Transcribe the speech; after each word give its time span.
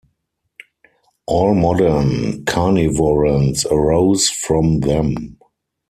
All 1.27 1.53
modern 1.53 2.43
carnivorans 2.45 3.71
arose 3.71 4.31
from 4.31 4.79
them. 4.79 5.37